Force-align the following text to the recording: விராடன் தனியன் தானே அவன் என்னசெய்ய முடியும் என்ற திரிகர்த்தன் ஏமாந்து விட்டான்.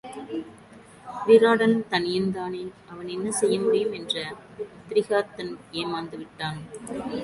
விராடன் 1.27 1.75
தனியன் 1.87 2.31
தானே 2.31 2.63
அவன் 2.89 3.07
என்னசெய்ய 3.07 3.57
முடியும் 3.61 3.93
என்ற 3.93 4.15
திரிகர்த்தன் 4.87 5.53
ஏமாந்து 5.71 6.17
விட்டான். 6.17 6.59